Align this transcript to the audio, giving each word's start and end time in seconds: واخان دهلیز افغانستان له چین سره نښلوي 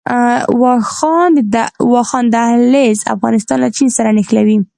واخان 1.79 2.29
دهلیز 2.35 2.99
افغانستان 3.15 3.57
له 3.63 3.69
چین 3.77 3.89
سره 3.97 4.09
نښلوي 4.17 4.57